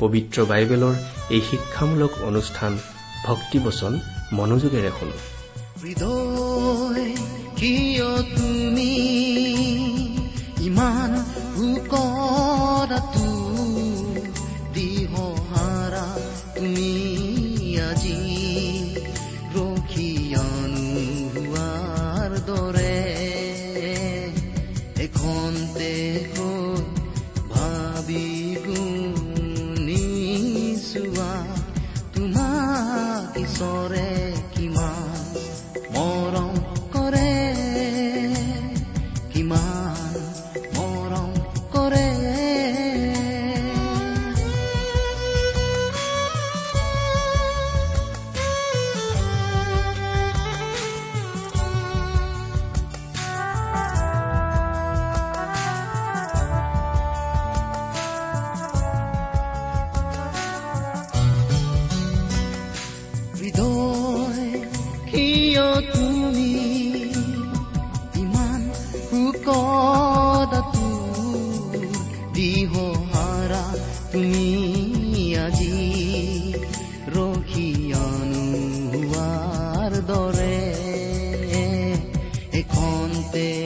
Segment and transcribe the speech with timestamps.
[0.00, 0.94] পবিত্ৰ বাইবেলৰ
[1.34, 2.72] এই শিক্ষামূলক অনুষ্ঠান
[3.26, 3.92] ভক্তিবচন
[4.38, 5.16] মনোযোগেৰে শুনো।
[7.58, 8.90] কিয় তুমি
[10.68, 11.10] ইমান
[33.58, 33.97] তোমাক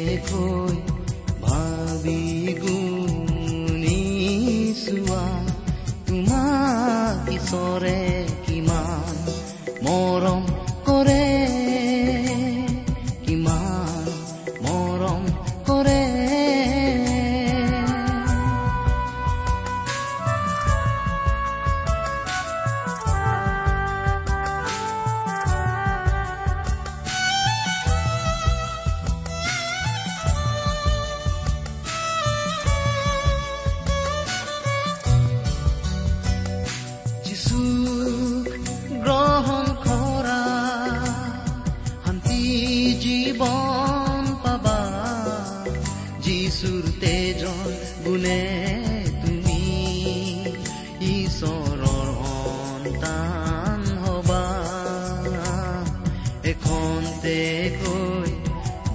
[0.00, 0.71] देखो
[56.52, 58.30] এখন দেশৈ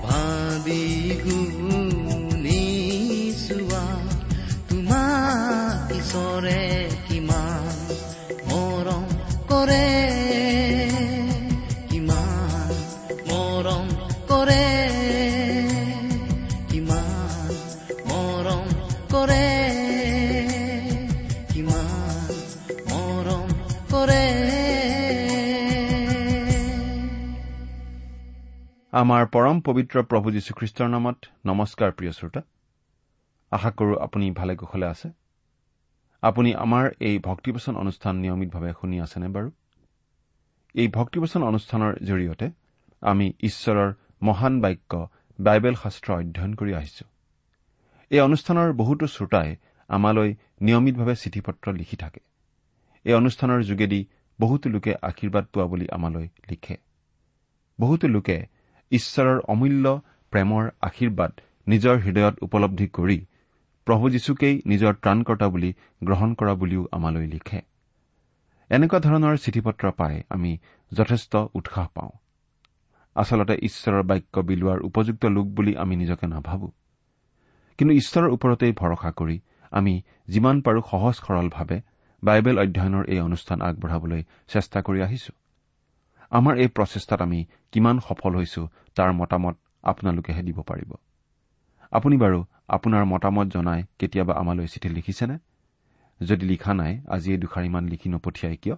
[0.04, 0.86] ভাবি
[1.24, 2.64] গুণি
[3.44, 3.86] চোৱা
[4.70, 6.62] তোমাক ঈশ্বৰে
[7.08, 7.74] কিমান
[8.50, 9.06] মৰম
[9.50, 10.07] কৰে।
[28.98, 32.42] আমাৰ পৰম পবিত্ৰ প্ৰভু যীশুখ্ৰীষ্টৰ নামত নমস্কাৰ প্ৰিয় শ্ৰোতা।
[33.52, 35.10] আশা কৰোঁ আপুনি ভালে কুশলে আছে।
[36.22, 39.52] আপুনি আমাৰ এই ভক্তিবচন অনুষ্ঠান নিয়মিতভাৱে শুনি আছেনে বাৰু?
[40.74, 42.52] এই ভক্তিবচন অনুষ্ঠানৰ জৰিয়তে
[43.02, 45.10] আমি ঈশ্বৰৰ মহান বাক্য
[45.40, 47.06] বাইবেল শাস্ত্ৰ অধ্যয়ন কৰি আহিছো।
[48.10, 49.56] এই অনুষ্ঠানৰ বহুতো শ্ৰোতাই
[49.88, 52.20] আমালৈ নিয়মিতভাৱে চিঠি পত্ৰ লিখি থাকে।
[53.04, 54.06] এই অনুষ্ঠানৰ যোগেদি
[54.42, 56.78] বহুতো লোকে আশীৰ্বাদ পোৱা বুলি আমালৈ লিখে।
[57.82, 58.57] বহুতো লোকে
[58.92, 60.02] ঈশ্বৰৰ অমূল্য
[60.32, 61.32] প্ৰেমৰ আশীৰ্বাদ
[61.68, 63.26] নিজৰ হৃদয়ত উপলব্ধি কৰি
[63.86, 65.74] প্ৰভু যীশুকেই নিজৰ ত্ৰাণকৰ্তা বুলি
[66.04, 67.62] গ্ৰহণ কৰা বুলিও আমালৈ লিখে।
[68.70, 70.58] এনেকুৱা ধৰণৰ চিঠি পত্ৰ পাই আমি
[70.94, 72.10] যথেষ্ট উৎসাহ পাওঁ।
[73.16, 76.72] আচলতে ঈশ্বৰৰ বাক্য বিলোৱাৰ উপযুক্ত লোক বুলি আমি নিজকে নাভাবো।
[77.78, 79.40] কিন্তু ঈশ্বৰৰ ওপৰতেই ভৰসা কৰি
[79.72, 81.82] আমি যিমান পাৰো সহজ সৰলভাৱে
[82.24, 85.34] বাইবেল অধ্যয়নৰ এই অনুষ্ঠান আগবঢ়াবলৈ চেষ্টা কৰি আহিছো।
[86.32, 90.92] আমাৰ এই প্ৰচেষ্টাত আমি কিমান সফল হৈছো তাৰ মতামত আপোনালোকেহে দিব পাৰিব।
[91.92, 95.38] আপুনি বাৰু আপোনাৰ মতামত জনাই কেতিয়াবা আমালৈ চিঠি লিখিছেনে?
[96.22, 98.76] যদি লিখা নাই আজি এই দুষাৰিমান লিখি নপঠিয়াই কিয়?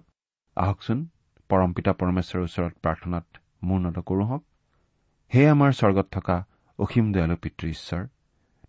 [0.56, 0.98] আহকচোন
[1.48, 3.26] পৰমপিতা পৰমেশ্বৰৰ ওচৰত প্ৰাৰ্থনাত
[3.64, 4.42] মূৰ্ণত কৰোঁ হওক।
[5.34, 6.46] হে আমাৰ স্বৰ্গত থকা
[6.78, 8.06] অসীম দয়ালু পিতৃ ঈশ্বৰ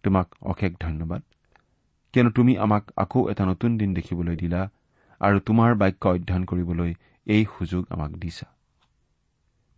[0.03, 1.21] তোমাক অশেষ ধন্যবাদ।
[2.13, 4.69] কিয়নো তুমি আমাক আকৌ এটা নতুন দিন দেখিবলৈ দিলা
[5.21, 6.93] আৰু তোমাৰ বাক্য অধ্যয়ন কৰিবলৈ
[7.25, 8.60] এই সুযোগ আমাক দিছা।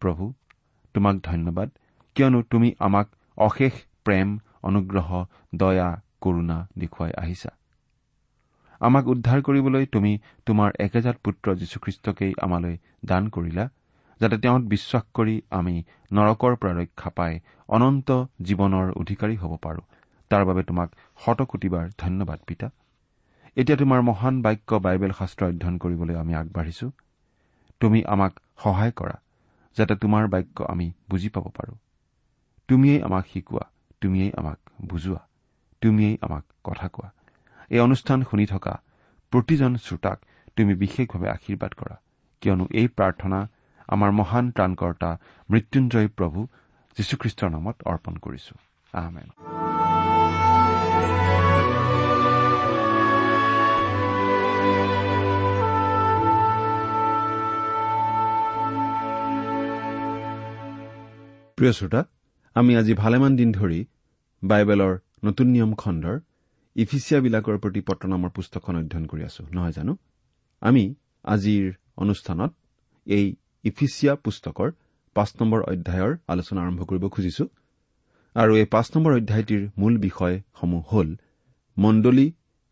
[0.03, 0.31] প্ৰভু
[0.95, 1.69] তোমাক ধন্যবাদ।
[2.15, 3.07] কিয়নো তুমি আমাক
[3.37, 3.73] অশেষ
[4.05, 5.09] প্ৰেম অনুগ্ৰহ
[5.55, 5.89] দয়া
[6.21, 7.51] কৰুণা দেখুৱাই আহিছা।
[8.81, 10.11] আমাক উদ্ধাৰ কৰিবলৈ তুমি
[10.45, 13.65] তোমাৰ একেজাত পুত্ৰ যীশুখ্ৰীষ্টকেই আমালৈ দান কৰিলা
[14.21, 15.75] যাতে তেওঁত বিশ্বাস কৰি আমি
[16.13, 17.39] নৰকৰ পৰা ৰক্ষা পাই
[17.69, 18.09] অনন্ত
[18.47, 19.81] জীৱনৰ অধিকাৰী হ'ব পাৰো।
[20.31, 20.89] তাৰ বাবে তোমাক
[21.25, 22.67] শতকোটিবাৰ ধন্যবাদ পিতা।
[23.57, 26.87] এতিয়া তোমাৰ মহান বাক্য বাইবেল শাস্ত্ৰ অধ্যয়ন কৰিবলৈ আমি আগবাঢ়িছো।
[27.79, 29.15] তুমি আমাক সহায় কৰা।
[29.77, 31.73] যাতে তোমাৰ বাক্য আমি বুজি পাব পাৰো।
[32.69, 33.65] তুমিয়েই আমাক শিকোৱা
[34.01, 34.59] তুমিয়েই আমাক
[34.89, 35.21] বুজোৱা
[35.81, 37.09] তুমিয়েই আমাক কথা কোৱা।
[37.71, 38.73] এই অনুষ্ঠান শুনি থকা
[39.31, 40.17] প্ৰতিজন শ্ৰোতাক
[40.55, 41.95] তুমি বিশেষভাৱে আশীৰ্বাদ কৰা
[42.41, 43.39] কিয়নো এই প্ৰাৰ্থনা
[43.93, 45.09] আমাৰ মহান ত্ৰাণকৰ্তা
[45.49, 46.39] মৃত্যুঞ্জয় প্ৰভু
[46.97, 48.53] যীশুখ্ৰীষ্টৰ নামত অৰ্পণ কৰিছো।
[61.63, 62.01] প্ৰিয় শ্ৰোতা
[62.55, 63.79] আমি আজি ভালেমান দিন ধৰি
[64.43, 64.93] বাইবেলৰ
[65.27, 66.15] নতুন নিয়ম খণ্ডৰ
[66.75, 69.93] ইফিচিয়াবিলাকৰ প্ৰতি পত্ৰ নামৰ পুস্তকখন অধ্যয়ন কৰি আছো নহয় জানো?
[70.61, 70.83] আমি
[71.33, 71.65] আজিৰ
[72.03, 72.51] অনুষ্ঠানত
[73.07, 73.25] এই
[73.69, 74.69] ইফিচিয়া পুস্তকৰ
[75.15, 77.45] পাঁচ নম্বৰ অধ্যায়ৰ আলোচনা আৰম্ভ কৰিব খুজিছো।
[78.35, 81.09] আৰু এই পাঁচ নম্বৰ অধ্যায়টিৰ মূল বিষয়সমূহ হ'ল
[81.77, 82.27] মণ্ডলী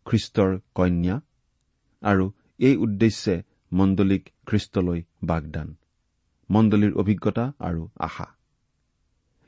[0.06, 1.16] খ্ৰীষ্টৰ কন্যা
[2.02, 2.24] আৰু
[2.68, 3.34] এই উদ্দেশ্যে
[3.78, 5.00] মণ্ডলীক খ্ৰীষ্টলৈ
[5.30, 5.68] বাগদান
[6.50, 8.28] মণ্ডলীৰ অভিজ্ঞতা আৰু আশা।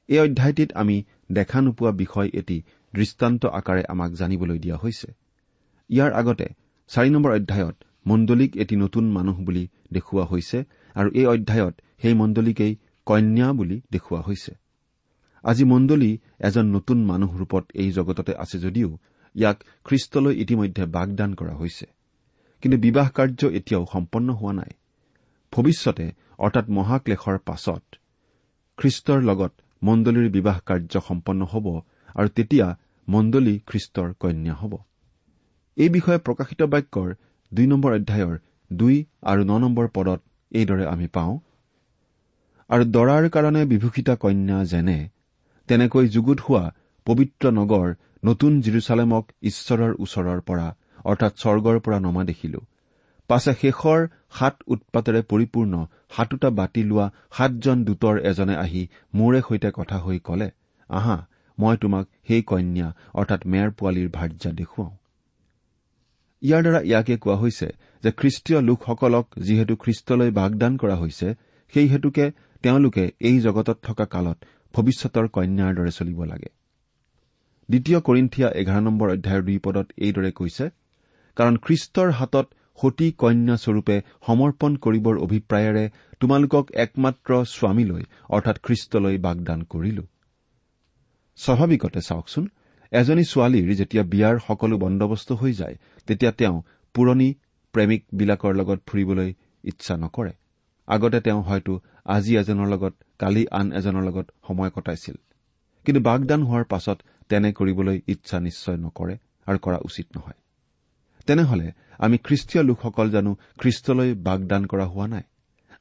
[0.09, 0.97] এই অধ্যায়টিত আমি
[1.33, 2.57] দেখা নোপোৱা বিষয় এটি
[2.95, 5.09] দৃষ্টান্ত আকাৰে আমাক জানিবলৈ দিয়া হৈছে।
[5.91, 6.47] ইয়াৰ আগতে
[6.91, 10.59] চাৰি নম্বৰ অধ্যায়ত মণ্ডলীক এটি নতুন মানুহ বুলি দেখুওৱা হৈছে
[10.97, 12.73] আৰু এই অধ্যায়ত সেই মণ্ডলীকেই
[13.07, 14.53] কন্যা বুলি দেখুওৱা হৈছে।
[15.45, 16.11] আজি মণ্ডলী
[16.41, 18.91] এজন নতুন মানুহ ৰূপত এই জগততে আছে যদিও
[19.35, 21.87] ইয়াক খ্ৰীষ্টলৈ ইতিমধ্যে বাগদান কৰা হৈছে।
[22.63, 24.73] কিন্তু বিবাহ কাৰ্য এতিয়াও সম্পন্ন হোৱা নাই।
[25.53, 26.07] ভৱিষ্যতে
[26.39, 27.85] অৰ্থাৎ মহাক্লেশৰ পাছত
[28.79, 29.53] খ্ৰীষ্টৰ লগত
[29.85, 31.67] মণ্ডলীৰ বিবাহ কাৰ্য সম্পন্ন হ'ব
[32.17, 32.67] আৰু তেতিয়া
[33.09, 34.73] মণ্ডলী খ্ৰীষ্টৰ কন্যা হ'ব।
[35.77, 37.09] এই বিষয়ে প্ৰকাশিত বাক্যৰ
[37.53, 38.35] দুই নম্বৰ অধ্যায়ৰ
[38.71, 38.95] দুই
[39.31, 40.21] আৰু ন নম্বৰ পদত
[40.53, 41.35] এইদৰে আমি পাওঁ
[42.71, 44.99] আৰু দৰাৰ কাৰণে বিভূষিতা কন্যা যেনে
[45.69, 46.65] তেনেকৈ যুগুত হোৱা
[47.07, 47.89] পবিত্ৰ নগৰ
[48.23, 50.67] নতুন জিৰচালেমক ঈশ্বৰৰ ওচৰৰ পৰা
[51.05, 52.61] অৰ্থাৎ স্বৰ্গৰ পৰা নমা দেখিলো।
[53.31, 54.01] পাছে শেষৰ
[54.39, 55.75] সাত উৎপাতেৰে পৰিপূৰ্ণ
[56.17, 57.07] সাতোটা বাতি লোৱা
[57.37, 58.83] সাতজন দূতৰ এজনে আহি
[59.15, 60.49] মোৰে সৈতে কথা হৈ কলে
[60.91, 61.17] আহা
[61.59, 64.93] মই তোমাক সেই কন্যা অৰ্থাৎ মেৰ পোৱালীৰ ভাৰ্যা দেখুৱাওঁ।
[66.43, 67.69] ইয়াৰ দ্বাৰা ইয়াকে কোৱা হৈছে
[68.05, 71.29] যে খ্ৰীষ্টীয় লোকসকলক যিহেতু খ্ৰীষ্টলৈ বাগদান কৰা হৈছে
[71.75, 72.25] সেই হেতুকে
[72.65, 74.39] তেওঁলোকে এই জগতত থকা কালত
[74.75, 76.51] ভৱিষ্যতৰ কন্যাৰ দৰে চলিব লাগে।
[77.69, 80.65] দ্বিতীয় কৰিন্থিয়া এঘাৰ নম্বৰ অধ্যায়ৰ দুই পদত এইদৰে কৈছে
[81.37, 82.47] কাৰণ খ্ৰীষ্টৰ হাতত
[82.79, 85.85] সতী কন্যা স্বৰূপে সমৰ্পণ কৰিবৰ অভিপ্ৰায়েৰে
[86.21, 90.05] তোমালোকক একমাত্ৰ স্বামীলৈ অৰ্থাৎ খ্ৰীষ্টলৈ বাগদান কৰিলো।
[91.39, 92.45] স্বাভাৱিকতে চাওকচোন
[92.93, 95.77] এজনী ছোৱালীৰ যেতিয়া বিয়াৰ সকলো বন্দবস্ত হৈ যায়
[96.07, 96.57] তেতিয়া তেওঁ
[96.95, 97.29] পুৰণি
[97.75, 99.31] প্ৰেমিকবিলাকৰ লগত ফুৰিবলৈ
[99.65, 100.33] ইচ্ছা নকৰে।
[100.89, 101.73] আগতে তেওঁ হয়তো
[102.05, 105.17] আজি এজনৰ লগত কালি আন এজনৰ লগত সময় কটাইছিল।
[105.85, 109.15] কিন্তু বাগদান হোৱাৰ পাছত তেনে কৰিবলৈ ইচ্ছা নিশ্চয় নকৰে
[109.47, 110.39] আৰু কৰা উচিত নহয়।
[111.27, 111.67] তেনেহলে
[111.99, 115.25] আমি খ্ৰীষ্টীয় লোকসকল জানো খ্ৰীষ্টলৈ বাগদান কৰা হোৱা নাই।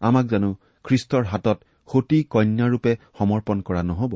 [0.02, 0.50] আমাক জানো
[0.84, 1.58] খ্ৰীষ্টৰ হাতত
[1.90, 4.14] সতী কন্যাৰূপে সমৰ্পণ কৰা নহ'ব।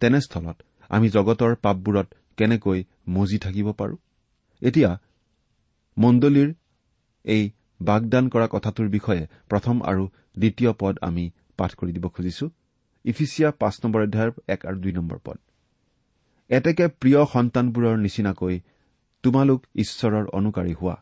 [0.00, 0.58] তেনেস্থলত
[0.90, 3.96] আমি জগতৰ পাপবোৰত কেনেকৈ মজি থাকিব পাৰো?
[4.62, 4.90] এতিয়া
[5.96, 6.50] মণ্ডলীৰ
[7.24, 7.42] এই
[7.80, 10.04] বাগদান কৰা কথাটোৰ বিষয়ে প্ৰথম আৰু
[10.38, 11.24] দ্বিতীয় পদ আমি
[11.56, 12.46] পাঠ কৰি দিব খুজিছো।
[13.04, 15.38] ইফিচিয়া পাঁচ নম্বৰ অধ্যায়ৰ এক আৰু দুই নম্বৰ পদ।
[16.50, 18.54] এতেকে প্ৰিয় সন্তানবোৰৰ নিচিনাকৈ
[19.24, 20.96] তোমালোক ঈশ্বৰৰ অনুকাৰী হোৱা।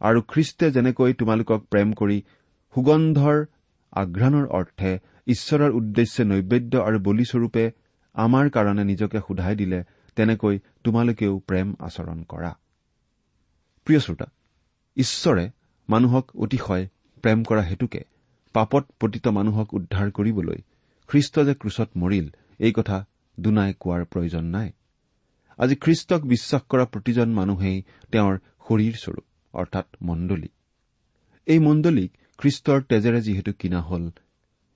[0.00, 2.18] আৰু খ্ৰীষ্টে যেনেকৈ তোমালোকক প্ৰেম কৰি
[2.74, 3.38] সুগন্ধৰ
[3.92, 4.90] আঘ্ৰাণৰ অৰ্থে
[5.26, 7.64] ঈশ্বৰৰ উদ্দেশ্যে নৈবেদ্য আৰু বলিস্বৰূপে
[8.14, 9.80] আমাৰ কাৰণে নিজকে সোধাই দিলে
[10.16, 12.52] তেনেকৈ তোমালোকেও প্ৰেম আচৰণ কৰা।
[13.86, 14.26] প্ৰিয় শ্ৰোতা
[14.96, 15.44] ঈশ্বৰে
[15.88, 16.84] মানুহক অতিশয়
[17.24, 18.00] প্ৰেম কৰা হেতুকে
[18.54, 20.58] পাপত পতিত মানুহক উদ্ধাৰ কৰিবলৈ
[21.08, 22.26] খ্ৰীষ্ট যে ক্ৰুচত মৰিল
[22.60, 22.96] এই কথা
[23.38, 24.68] দুনাই কোৱাৰ প্ৰয়োজন নাই।
[25.58, 27.76] আজি খ্ৰীষ্টক বিশ্বাস কৰা প্ৰতিজন মানুহেই
[28.12, 28.34] তেওঁৰ
[28.66, 29.24] শৰীৰস্বৰূপ
[29.54, 30.48] অৰ্থাৎ মণ্ডলী।
[31.46, 34.10] এই মণ্ডলীক খ্ৰীষ্টৰ তেজেৰে যিহেতু কিনা হল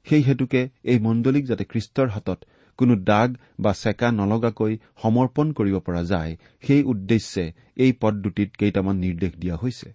[0.06, 2.40] সেই হেতুকে এই মণ্ডলীক যাতে খ্ৰীষ্টৰ হাতত
[2.78, 7.44] কোনো দাগ বা চেকা নলগাকৈ সমৰ্পণ কৰিব পৰা যায় সেই উদ্দেশ্যে
[7.76, 9.88] এই পদ দুটিত কেইটামান নিৰ্দেশ দিয়া হৈছে।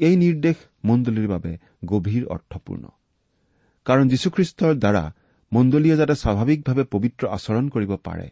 [0.00, 1.52] এই নিৰ্দেশ মণ্ডলীৰ বাবে
[1.84, 2.84] গভীৰ অৰ্থপূৰ্ণ।
[3.86, 5.04] কাৰণ যীশুখ্ৰীষ্টৰ দ্বাৰা
[5.52, 8.26] মণ্ডলীয়ে যাতে স্বাভাৱিকভাৱে পবিত্ৰ আচৰণ কৰিব পাৰে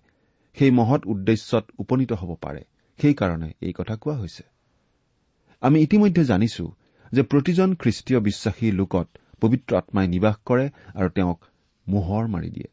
[0.56, 2.62] সেই মহৎ উদ্দেশ্যত উপনীত হ'ব পাৰে
[2.98, 4.44] সেইকাৰণে এই কথা কোৱা হৈছে।
[5.62, 6.72] আমি ইতিমধ্যে জানিছো
[7.12, 9.08] যে প্ৰতিজন খ্ৰীষ্টীয় বিশ্বাসী লোকত
[9.40, 11.44] পবিত্ৰ আত্মাই নিবাস কৰে আৰু তেওঁক
[11.88, 12.68] মোহৰ মাৰি দিয়ে।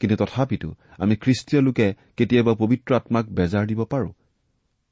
[0.00, 4.12] কিন্তু তথাপিতো আমি খ্ৰীষ্টীয় লোকে কেতিয়াবা পবিত্ৰ আত্মাক বেজাৰ দিব পাৰো।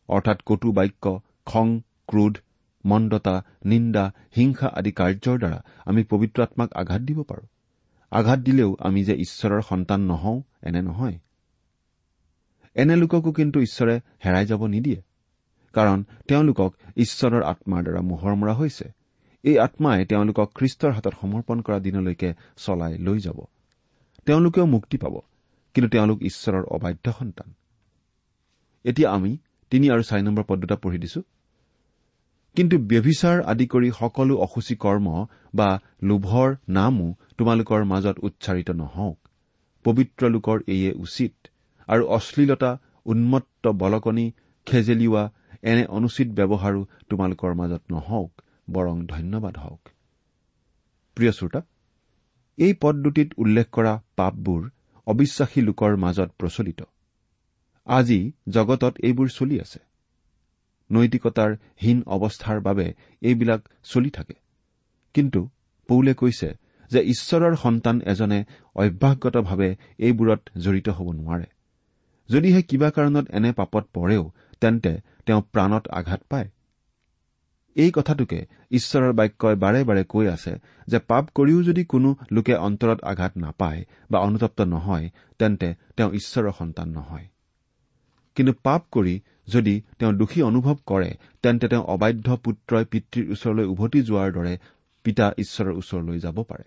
[0.09, 2.39] অৰ্থাৎ কটু বাক্য খং ক্ৰোধ
[2.85, 7.47] মন্দতা নিন্দা হিংসা আদি কাৰ্যৰ দ্বাৰা আমি পবিত্ৰ আত্মাক আঘাত দিব পাৰো।
[8.11, 11.19] আঘাত দিলেও আমি যে ঈশ্বৰৰ সন্তান নহওঁ এনে নহয়।
[12.75, 15.03] এনে লোককো কিন্তু ঈশ্বৰে হেৰাই যাব নিদিয়ে।
[15.75, 15.99] কাৰণ
[16.29, 18.87] তেওঁলোকক ঈশ্বৰৰ আত্মাৰ দ্বাৰা মোহৰ মৰা হৈছে।
[19.45, 23.39] এই আত্মাই তেওঁলোকক খ্ৰীষ্টৰ হাতত সমৰ্পণ কৰা দিনলৈকে চলাই লৈ যাব।
[24.27, 25.15] তেওঁলোকেও মুক্তি পাব
[25.75, 27.49] কিন্তু তেওঁলোক ঈশ্বৰৰ অবাধ্য সন্তান।
[28.85, 29.39] এতিয়া আমি
[29.71, 31.21] তিনি আৰু চাৰি নম্বৰ পদ দুটা পঢ়ি দিছো।
[32.57, 35.69] কিন্তু ব্যভিচাৰ আদি কৰি সকলো অসুচী কৰ্ম বা
[36.03, 39.19] লোভৰ নামো তোমালোকৰ মাজত উচ্চাৰিত নহওক।
[39.85, 41.33] পবিত্ৰ লোকৰ এয়ে উচিত
[41.89, 44.33] আৰু অশ্লীলতা উন্মত্ত বলকনি
[44.67, 45.25] খেজেলিওৱা
[45.63, 48.31] এনে অনুচিত ব্যৱহাৰো তোমালোকৰ মাজত নহওক
[48.71, 49.83] বৰং ধন্যবাদ হওক।
[51.17, 51.61] প্ৰিয় শ্ৰোতা
[52.59, 54.63] এই পদ দুটিত উল্লেখ কৰা পাপবোৰ
[55.07, 56.81] অবিশ্বাসী লোকৰ মাজত প্ৰচলিত।
[57.87, 59.81] আজি জগতত এইবোৰ চলি আছে।
[60.91, 61.51] নৈতিকতাৰ
[61.83, 64.35] হীন অৱস্থাৰ বাবে এইবিলাক চলি থাকে।
[65.15, 65.49] কিন্তু
[65.89, 66.49] পৌলে কৈছে
[66.91, 68.45] যে ঈশ্বৰৰ সন্তান এজনে
[68.77, 71.47] অভ্যাসগতভাৱে এইবোৰত জড়িত হ'ব নোৱাৰে।
[72.29, 74.25] যদিহে কিবা কাৰণত এনে পাপত পৰেও
[74.61, 74.93] তেন্তে
[75.27, 76.49] তেওঁ প্ৰাণত আঘাত পায়।
[77.77, 78.39] এই কথাটোকে
[78.71, 80.53] ঈশ্বৰৰ বাক্যই বাৰে বাৰে কৈ আছে
[80.89, 85.07] যে পাপ কৰিও যদি কোনো লোকে অন্তৰত আঘাত নাপায় বা অনুতপ্ত নহয়
[85.39, 87.27] তেন্তে তেওঁ ঈশ্বৰৰ সন্তান নহয়।
[88.37, 89.15] কিন্তু পাপ কৰি
[89.49, 91.11] যদি তেওঁ দোষী অনুভৱ কৰে
[91.43, 94.55] তেন্তে তেওঁ অবাধ্য পুত্ৰই পিতৃৰ ওচৰলৈ উভতি যোৱাৰ দৰে
[95.05, 96.67] পিতা ঈশ্বৰৰ ওচৰলৈ যাব পাৰে।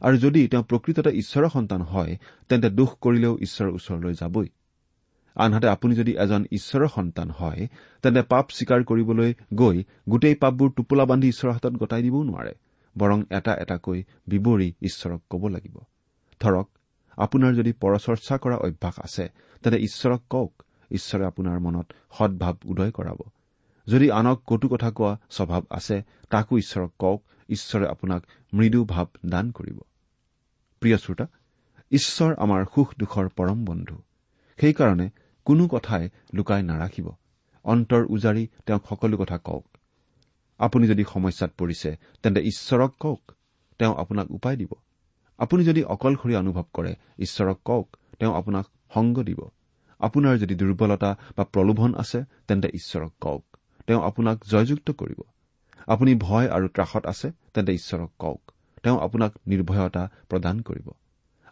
[0.00, 2.12] আৰু যদি তেওঁ প্ৰকৃততে ঈশ্বৰৰ সন্তান হয়
[2.48, 4.48] তেন্তে দোষ কৰিলেও ঈশ্বৰৰ ওচৰলৈ যাবই।
[5.36, 7.68] আনহাতে আপুনি যদি এজন ঈশ্বৰৰ সন্তান হয়
[8.02, 12.54] তেন্তে পাপ স্বীকাৰ কৰিবলৈ গৈ গোটেই পাপবোৰ টোপোলা বান্ধি ঈশ্বৰৰ হাতত গতাই দিবও নোৱাৰে
[12.98, 15.76] বৰং এটা এটাকৈ বিৱৰি ঈশ্বৰক ক'ব লাগিব।
[16.40, 16.66] ধৰক
[17.16, 19.24] আপোনাৰ যদি পৰচৰ্চা কৰা অভ্যাস আছে
[19.62, 20.52] তেন্তে ঈশ্বৰক কওক
[20.90, 21.86] ঈশ্বৰে আপোনাৰ মনত
[22.18, 23.20] সদ্ভাৱ উদয় কৰাব।
[23.86, 28.22] যদি আনক কটু কথা কোৱা স্বভাৱ আছে তাকো ঈশ্বৰক কওক ঈশ্বৰে আপোনাক
[28.54, 29.78] মৃদু ভাৱ দান কৰিব।
[30.80, 31.26] প্ৰিয় শ্ৰোতা
[31.92, 33.96] ঈশ্বৰ আমাৰ সুখ দুখৰ পৰম বন্ধু।
[34.58, 35.10] সেইকাৰণে
[35.46, 37.12] কোনো কথাই লুকাই নাৰাখিব।
[37.64, 39.66] অন্তৰ উজাৰি তেওঁক সকলো কথা কওক।
[40.58, 43.32] আপুনি যদি সমস্যাত পৰিছে তেন্তে ঈশ্বৰক কওক।
[43.78, 44.72] তেওঁ আপোনাক উপায় দিব।
[45.38, 49.48] আপুনি যদি অকলশৰীয়া অনুভৱ কৰে ঈশ্বৰক কওক। তেওঁ আপোনাক সংগ দিব।
[49.98, 55.22] আপোনাৰ যদি দুৰ্বলতা বা প্ৰলোভন আছে তেন্তে ঈশ্বৰক কওক। তেওঁ আপোনাক জয়যুক্ত কৰিব।
[55.86, 60.90] আপুনি ভয় আৰু ত্ৰাসত আছে তেন্তে ঈশ্বৰক কওক। তেওঁ আপোনাক নিৰ্ভয়তা প্ৰদান কৰিব।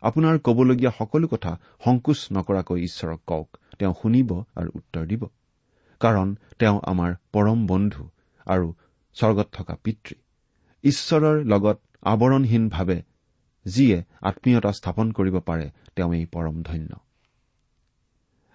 [0.01, 5.23] আপোনাৰ কবলগীয়া সকলো কথা সংকোচ নকৰাকৈ ঈশ্বৰক কওক। তেওঁ শুনিব আৰু উত্তৰ দিব।
[6.01, 6.29] কাৰণ
[6.59, 8.03] তেওঁ আমাৰ পৰম বন্ধু
[8.47, 8.67] আৰু
[9.17, 10.15] স্বৰ্গত থকা পিতৃ।
[10.85, 13.03] ঈশ্বৰৰ লগত আৱৰণহীনভাৱে
[13.67, 16.93] যিয়ে আম্মীয়তা স্থাপন কৰিব পাৰে তেওঁ এই পৰম ধন্য।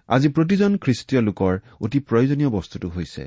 [0.08, 3.24] আজি প্ৰতিজন খ্ৰীষ্টীয় লোকৰ অতি প্ৰয়োজনীয় বস্তুটো হৈছে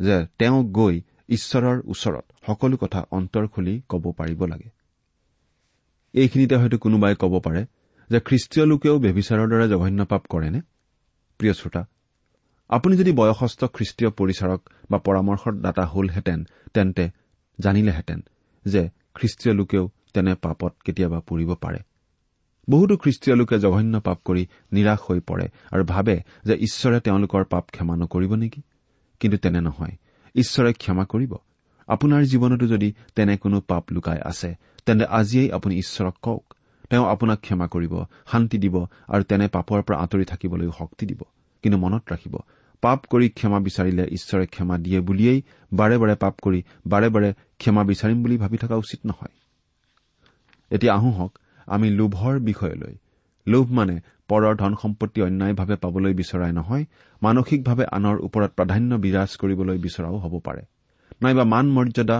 [0.00, 4.68] যে তেওঁ গৈ ঈশ্বৰৰ ওচৰত সকলো কথা অন্তৰ খুলি ক'ব পাৰিব লাগে।
[6.14, 7.62] এইখিনিতে হয়তো কোনোবাই ক'ব পাৰে
[8.10, 10.60] যে খ্ৰীষ্টীয় লোকেও বেবিচাৰৰ দৰে জঘন্য পাপ কৰেনে?
[11.40, 11.82] প্ৰিয় শ্ৰোতা
[12.68, 16.44] আপুনি যদি বয়সস্থ খ্ৰীষ্টীয় পৰিচাৰক বা পৰামৰ্শদাতা হলহেঁতেন
[16.74, 17.04] তেন্তে
[17.58, 18.20] জানিলেহেঁতেন
[18.64, 18.82] যে
[19.14, 21.78] খ্ৰীষ্টীয় লোকেও তেনে পাপত কেতিয়াবা পৰিব পাৰে।
[22.70, 27.64] বহুতো খ্ৰীষ্টীয় লোকে জঘন্য পাপ কৰি নিৰাশ হৈ পৰে আৰু ভাবে যে ঈশ্বৰে তেওঁলোকৰ পাপ
[27.70, 28.62] ক্ষমা নকৰিব নেকি?
[29.20, 29.96] কিন্তু তেনে নহয়।
[30.34, 31.32] ঈশ্বৰে ক্ষমা কৰিব।
[31.86, 34.54] আপোনাৰ জীৱনতো যদি তেনে কোনো পাপ লুকাই আছে
[34.86, 36.54] তেন্তে আজিয়েই আপুনি ঈশ্বৰক কওক।
[36.90, 37.94] তেওঁ আপোনাক ক্ষমা কৰিব
[38.32, 38.76] শান্তি দিব
[39.08, 41.20] আৰু তেনে পাপৰ পৰা আঁতৰি থাকিবলৈও শক্তি দিব।
[41.62, 42.34] কিন্তু মনত ৰাখিব
[42.82, 45.40] পাপ কৰি ক্ষমা বিচাৰিলে ঈশ্বৰে ক্ষমা দিয়ে বুলিয়েই
[45.72, 49.34] বাৰে বাৰে পাপ কৰি বাৰে বাৰে ক্ষমা বিচাৰিম বুলি ভাবি থকা উচিত নহয়।
[50.70, 51.32] এতিয়া আহোহক
[51.66, 52.94] আমি লোভৰ বিষয়লৈ
[53.46, 53.96] লোভ মানে
[54.28, 56.84] পৰৰ ধন সম্পত্তি অন্যায়ভাৱে পাবলৈ বিচৰাই নহয়
[57.22, 60.62] মানসিকভাৱে আনৰ ওপৰত প্ৰাধান্য বিৰাজ কৰিবলৈ বিচৰাও হ'ব পাৰে।
[61.22, 62.18] নাইবা মান মৰ্যাদা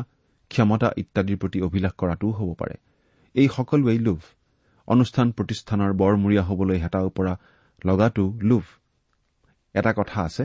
[0.51, 2.77] ক্ষমতা ইত্যাদিৰ প্ৰতি অভিলাষ কৰাটোও হ'ব পাৰে।
[3.35, 4.21] এই সকলোৱেই লোভ।
[4.91, 7.35] অনুষ্ঠান প্ৰতিষ্ঠানৰ বৰমূৰীয়া হবলৈ হেতাও পৰা
[7.87, 8.65] লগাটো লোভ।
[9.75, 10.45] এটা কথা আছে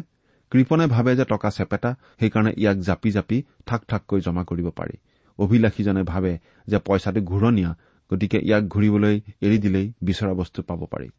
[0.52, 4.96] কৃপনে ভাবে যে টকা চেপেটা সেইকাৰণে ইয়াক জাপি জাপি থাক থাককৈ জমা কৰিব পাৰি।
[5.40, 6.34] অভিলাষীজনে ভাবে
[6.68, 7.72] যে পইচাটো ঘূৰণীয়া
[8.12, 11.10] গতিকে ইয়াক ঘূৰিবলৈ এৰি দিলেই বিচৰা বস্তু পাব পাৰি।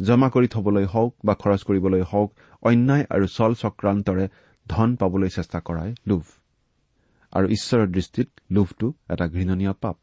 [0.00, 2.30] জমা কৰি থবলৈ হওক বা খৰচ কৰিবলৈ হওক
[2.62, 4.24] অন্যায় আৰু চল চক্ৰান্তৰে
[4.66, 6.24] ধন পাবলৈ চেষ্টা কৰাই লোভ।
[7.32, 9.96] আৰু ঈশ্বৰৰ দৃষ্টিত লোভটো এটা ঘৃণনীয় পাপ।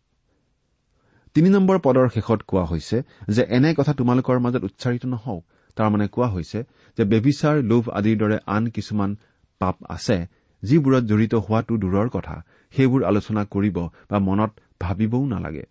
[1.35, 2.97] তিনি নম্বৰ পদৰ শেষত কোৱা হৈছে
[3.27, 5.41] যে এনে কথা তোমালোকৰ মাজত উচ্চাৰিত নহওক।
[5.77, 6.59] তাৰমানে কোৱা হৈছে
[6.97, 9.15] যে বেবিচাৰ লোভ আদিৰ দৰে আন কিছুমান
[9.61, 10.17] পাপ আছে
[10.63, 12.35] যিবোৰত জড়িত হোৱাটো দূৰৰ কথা।
[12.73, 13.77] সেইবোৰ আলোচনা কৰিব
[14.09, 15.65] বা মনত ভাবিবও নালাগে।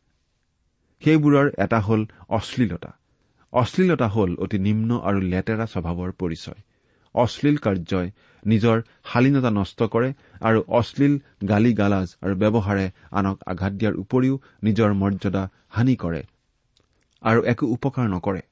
[1.03, 2.91] সেইবোৰৰ এটা হ'ল অশ্লীলতা।
[3.53, 6.61] অশ্লীলতা হ'ল অতি নিম্ন আৰু লেতেৰা স্বভাৱৰ পৰিচয়।
[7.15, 8.09] অশ্লীল কাৰ্যই
[8.43, 8.77] নিজৰ
[9.13, 11.15] শালীনতা নষ্ট কৰে আৰু অশ্লীল
[11.49, 16.23] গালি গালাজ আৰু ব্যৱহাৰে আনক আঘাত দিয়াৰ উপৰিও নিজৰ মৰ্যাদা হানি কৰে
[17.23, 18.43] আৰু একো উপকাৰ নকৰে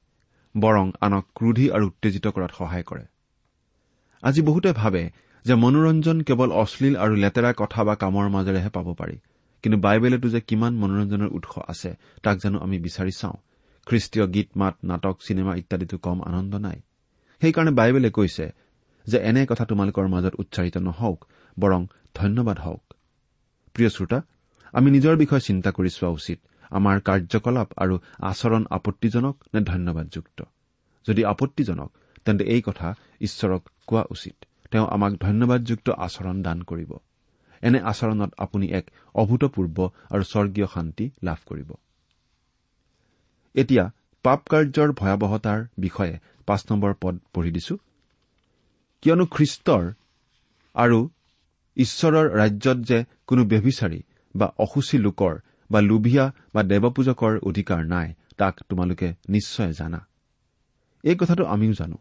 [0.55, 3.05] বৰং আনক ক্ৰোধী আৰু উত্তেজিত কৰাত সহায় কৰে।
[4.23, 5.03] আজি বহুতে ভাবে
[5.45, 9.17] যে মনোৰঞ্জন কেৱল অশ্লীল আৰু লেতেৰা কথা বা কামৰ মাজেৰেহে পাব পাৰি
[9.63, 11.91] কিন্তু বাইবেলতো যে কিমান মনোৰঞ্জনৰ উৎস আছে
[12.23, 13.37] তাক জানো আমি বিচাৰি চাওঁ।
[13.87, 16.79] খ্ৰীষ্টীয় গীত মাত নাটক চিনেমা ইত্যাদিতো কম আনন্দ নাই।
[17.41, 18.53] সেইকাৰণে বাইবেলে কৈছে
[19.07, 21.25] যে এনে কথা তোমালোকৰ মাজত উচ্চাৰিত নহওক
[21.59, 22.93] বৰং ধন্যবাদ হওক।
[23.73, 24.21] প্ৰিয় শ্ৰোতা
[24.73, 30.43] আমি নিজৰ বিষয়ে চিন্তা কৰি চোৱা উচিত। আমাৰ কাৰ্যকলাপ আৰু আচৰণ আপত্তিজনক নে ধন্যবাদযুক্ত?
[31.07, 31.91] যদি আপত্তিজনক
[32.25, 36.93] তেন্তে এই কথা ঈশ্বৰক কোৱা উচিত। তেওঁ আমাক ধন্যবাদযুক্ত আচৰণ দান কৰিব।
[37.61, 41.71] এনে আচৰণত আপুনি এক অভূতপূৰ্ব আৰু স্বৰ্গীয় শান্তি লাভ কৰিব।
[43.53, 43.91] এতিয়া
[44.23, 47.75] পাপ কাৰ্যৰ ভয়াৱহতাৰ বিষয়ে পাঁচ নম্বৰ পদ পঢ়ি দিছো।
[49.03, 49.83] কিয়নো খ্ৰীষ্টৰ
[50.75, 50.99] আৰু
[51.77, 53.99] ঈশ্বৰৰ ৰাজ্যত যে কোনো ব্যভিচাৰী
[54.35, 55.33] বা অসুচী লোকৰ
[55.71, 58.07] বা লোভিয়া বা দেৱপূজকৰ অধিকাৰ নাই
[58.37, 59.99] তাক তোমালোকে নিশ্চয় জানা।
[61.03, 61.97] এই কথাটো আমিও জানো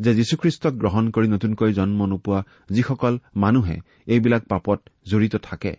[0.00, 5.72] যে যীশুখ্ৰীষ্টক গ্ৰহণ কৰি নতুনকৈ জন্ম নোপোৱা যিসকল মানুহে এইবিলাক পাপত জড়িত থাকে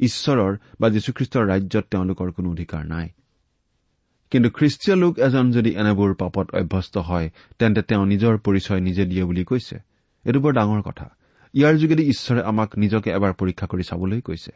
[0.00, 3.08] ঈশ্বৰৰ বা যীশুখ্ৰীষ্টৰ ৰাজ্যত তেওঁলোকৰ কোনো অধিকাৰ নাই।
[4.32, 9.24] কিন্তু খ্ৰীষ্টীয় লোক এজন যদি এনেবোৰ পাপত অভ্যস্ত হয় তেন্তে তেওঁ নিজৰ পৰিচয় নিজে দিয়ে
[9.24, 9.76] বুলি কৈছে।
[10.24, 11.06] এইটো বৰ ডাঙৰ কথা।
[11.54, 14.52] ইয়াৰ যোগেদি ঈশ্বৰে আমাক নিজকে এবাৰ পৰীক্ষা কৰি চাবলৈ কৈছে।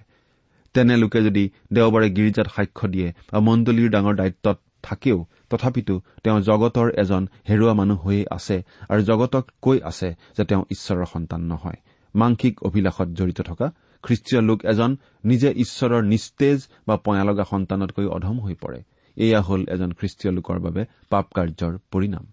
[0.75, 5.19] তেনে লোকে যদি দেওবাৰে গীৰ্জাত সাক্ষ্য দিয়ে বা মণ্ডলীৰ ডাঙৰ দায়িত্বত থাকেও
[5.51, 8.57] তথাপিতো তেওঁ জগতৰ এজন হেৰুৱা মানুহ হৈয়ে আছে
[8.89, 11.79] আৰু জগতক কৈ আছে যে তেওঁ ঈশ্বৰৰ সন্তান নহয়।
[12.15, 13.67] মাংসিক অভিলাষত জড়িত থকা
[14.05, 14.91] খ্ৰীষ্টীয় লোক এজন
[15.25, 18.81] নিজে ঈশ্বৰৰ নিস্তেজ বা পয়া লগা সন্তানতকৈ অধম হৈ পৰে।
[19.17, 22.25] এয়া হ'ল এজন খ্ৰীষ্টীয় লোকৰ বাবে পাপ কাৰ্যৰ পৰিণাম।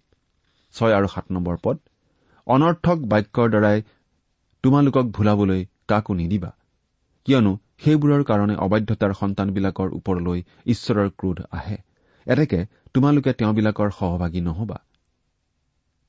[0.75, 1.77] ছয় আৰু সাত নম্বৰ পদ
[2.47, 3.81] অনৰ্থক বাক্যৰ দ্বাৰাই
[4.63, 6.51] তোমালোকক ভুলাবলৈ কাকো নিদিবা।
[7.25, 11.77] কিয়নো সেইবোৰৰ কাৰণে অবাধ্যতাৰ সন্তানবিলাকৰ ওপৰলৈ ঈশ্বৰৰ ক্ৰোধ আহে।
[12.27, 12.59] এতেকে
[12.93, 14.77] তোমালোকে তেওঁবিলাকৰ সহভাগী নহবা।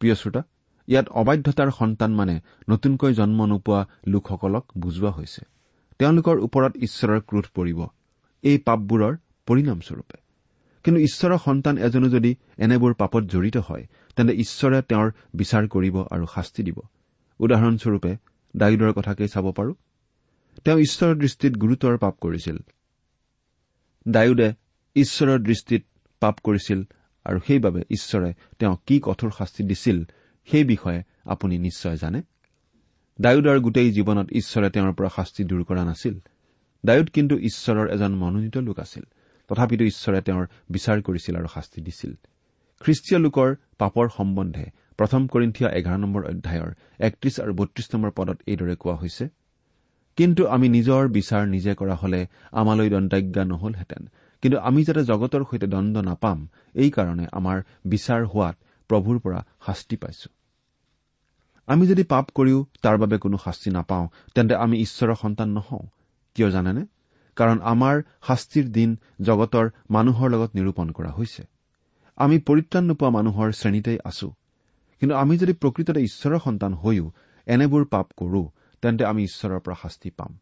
[0.01, 0.43] প্ৰিয় শ্ৰোতা
[0.89, 2.35] ইয়াত অবাধ্যতাৰ সন্তান মানে
[2.71, 5.43] নতুনকৈ জন্ম নোপোৱা লোকসকলক বুজোৱা হৈছে।
[6.01, 7.81] তেওঁলোকৰ ওপৰত ঈশ্বৰৰ ক্ৰোধ পৰিব।
[8.45, 9.15] এই পাপবোৰৰ
[9.47, 10.24] পৰিণামস্বৰূপে।
[10.85, 16.27] কিন্তু ঈশ্বৰৰ সন্তান এজনো যদি এনেবোৰ পাপত জড়িত হয় তেন্তে ঈশ্বৰে তেওঁৰ বিচাৰ কৰিব আৰু
[16.35, 16.79] শাস্তি দিব।
[17.41, 18.17] উদাহৰণস্বৰূপে
[18.57, 19.75] ডায়ুদৰ কথাকেই চাব পাৰো।
[20.65, 22.57] তেওঁ ঈশ্বৰৰ দৃষ্টিত গুৰুতৰ পাপ কৰিছিল।
[24.09, 24.53] ডায়ুদে
[24.95, 25.85] ঈশ্বৰৰ দৃষ্টিত
[26.21, 26.85] পাপ কৰিছিল
[27.25, 30.05] আৰু সেইবাবে ঈশ্বৰে তেওঁক কি কঠোৰ শাস্তি দিছিল
[30.47, 32.23] সেই বিষয়ে আপুনি নিশ্চয় জানে।
[33.21, 36.19] ডায়ুদৰ গোটেই জীৱনত ঈশ্বৰে তেওঁৰ পৰা শাস্তি দূৰ কৰা নাছিল।
[36.87, 39.03] ডায়ুদ কিন্তু ঈশ্বৰৰ এজন মনোনীত লোক আছিল।
[39.49, 42.13] তথাপিতো ঈশ্বৰে তেওঁৰ বিচাৰ কৰিছিল আৰু শাস্তি দিছিল।
[42.81, 44.65] খ্ৰীষ্টীয় লোকৰ পাপৰ সম্বন্ধে
[44.99, 46.71] প্ৰথম কৰিন্ঠিয়া এঘাৰ নম্বৰ অধ্যায়ৰ
[47.07, 49.25] একত্ৰিশ আৰু বত্ৰিশ নম্বৰ পদত এইদৰে কোৱা হৈছে
[50.19, 52.21] কিন্তু আমি নিজৰ বিচাৰ নিজে কৰা হলে
[52.53, 54.03] আমালৈ দণ্ডাজ্ঞা নহলহেঁতেন।
[54.43, 56.39] কিন্তু আমি যাতে জগতৰ সৈতে দণ্ড নাপাম
[56.75, 58.57] এইকাৰণে আমাৰ বিচাৰ হোৱাত
[58.91, 60.29] প্ৰভুৰ পৰা শাস্তি পাইছো।
[61.69, 65.85] আমি যদি পাপ কৰিও তাৰ বাবে কোনো শাস্তি নাপাওঁ তেন্তে আমি ঈশ্বৰৰ সন্তান নহওঁ।
[66.37, 66.83] কিয় জানেনে?
[67.37, 71.43] কাৰণ আমাৰ শাস্তিৰ দিন জগতৰ মানুহৰ লগত নিৰূপণ কৰা হৈছে।
[72.19, 74.29] আমি পৰিত্ৰাণ নোপোৱা মানুহৰ শ্ৰেণীতেই আছো।
[75.01, 77.07] কিন্তু আমি যদি প্ৰকৃততে ঈশ্বৰৰ সন্তান হৈও
[77.47, 78.43] এনেবোৰ পাপ কৰো
[78.83, 80.39] তেন্তে আমি ঈশ্বৰৰ পৰা শাস্তি পাম।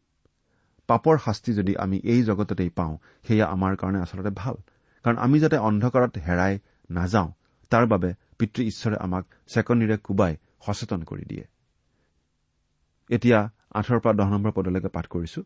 [0.88, 2.94] পাপৰ শাস্তি যদি আমি এই জগততেই পাওঁ
[3.28, 4.56] সেয়া আমাৰ কাৰণে আচলতে ভাল।
[5.04, 6.58] কাৰণ আমি যাতে অন্ধকাৰত হেৰাই
[6.90, 7.30] নাযাওঁ
[7.70, 11.44] তাৰ বাবে পিতৃ ঈশ্বৰে আমাক চেকনিৰে কোবাই সচেতন কৰি দিয়ে।
[13.10, 13.38] এতিয়া
[13.74, 15.42] আঠৰ পৰা দহ নম্বৰ পদলৈকে পাঠ কৰিছো।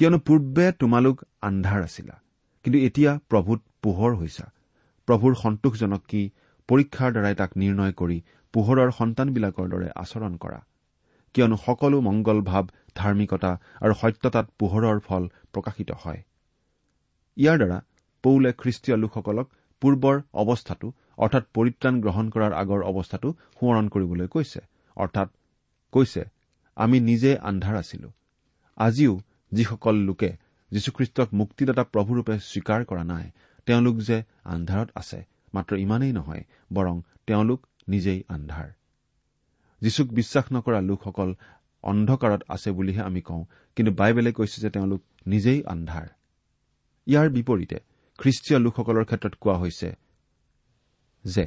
[0.00, 2.14] কিয়নো পূৰ্বে তোমালোক আন্ধাৰ আছিলা।
[2.64, 4.46] কিন্তু এতিয়া প্ৰভূত পোহৰ হৈছা।
[5.08, 6.22] প্ৰভুৰ সন্তোষজনক কি
[6.68, 8.16] পৰীক্ষাৰ দ্বাৰাই তাক নিৰ্ণয় কৰি
[8.54, 10.60] পোহৰৰ সন্তানবিলাকৰ দৰে আচৰণ কৰা।
[11.34, 16.20] কিয়নো সকলো মংগল ভাৱ ধাৰ্মিকতা আৰু সত্যতাত পোহৰৰ ফল প্ৰকাশিত হয়।
[17.36, 17.78] ইয়াৰ দ্বাৰা
[18.24, 19.46] পৌলে খ্ৰীষ্টীয় লোকসকলক
[19.82, 24.60] পূৰ্বৰ অৱস্থাটো অৰ্থাৎ পৰিত্ৰাণ গ্ৰহণ কৰাৰ আগৰ অৱস্থাটো সোঁৱৰণ কৰিবলৈ কৈছে।
[24.96, 25.28] অৰ্থাৎ
[25.92, 26.22] কৈছে
[26.76, 28.08] আমি নিজে আন্ধাৰ আছিলো।
[28.76, 29.20] আজিও
[29.52, 30.30] যিসকল লোকে
[30.70, 33.30] যীশুখ্ৰীষ্টক মুক্তিদাতা প্ৰভুৰূপে স্বীকাৰ কৰা নাই
[33.66, 38.68] তেওঁলোক যে আন্ধাৰত আছে মাত্ৰ ইমানেই নহয় বৰং তেওঁলোক নিজেই আন্ধাৰ।
[39.80, 41.34] যীশুক বিশ্বাস নকৰা লোকসকল
[41.82, 43.44] অন্ধকাৰত আছে বুলিহে আমি কওঁ
[43.76, 46.06] কিন্তু বাইবেলে কৈছে যে তেওঁলোক নিজেই আন্ধাৰ।
[47.06, 47.78] ইয়াৰ বিপৰীতে
[48.18, 49.96] খ্ৰীষ্টীয় লোকসকলৰ ক্ষেত্ৰত কোৱা হৈছে
[51.24, 51.44] যে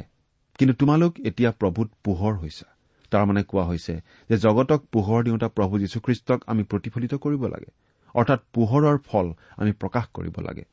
[0.59, 2.65] কিন্তু তোমালোক এতিয়া প্ৰভূত পোহৰ হৈছা।
[3.11, 7.71] তাৰমানে কোৱা হৈছে যে জগতক পোহৰ দিওঁতা প্ৰভু যীশুখ্ৰীষ্টক আমি প্ৰতিফলিত কৰিব লাগে।
[8.15, 10.65] অৰ্থাৎ পোহৰৰ ফল আমি প্ৰকাশ কৰিব লাগে।